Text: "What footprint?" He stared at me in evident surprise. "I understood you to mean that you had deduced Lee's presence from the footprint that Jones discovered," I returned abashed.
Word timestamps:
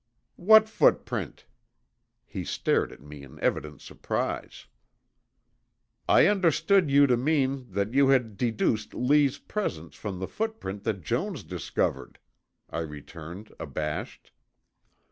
"What 0.37 0.67
footprint?" 0.67 1.45
He 2.25 2.43
stared 2.43 2.91
at 2.91 3.01
me 3.03 3.21
in 3.21 3.39
evident 3.39 3.81
surprise. 3.81 4.65
"I 6.09 6.25
understood 6.25 6.89
you 6.89 7.05
to 7.05 7.15
mean 7.15 7.67
that 7.69 7.93
you 7.93 8.07
had 8.07 8.35
deduced 8.35 8.95
Lee's 8.95 9.37
presence 9.37 9.93
from 9.93 10.17
the 10.17 10.27
footprint 10.27 10.85
that 10.85 11.03
Jones 11.03 11.43
discovered," 11.43 12.17
I 12.67 12.79
returned 12.79 13.53
abashed. 13.59 14.31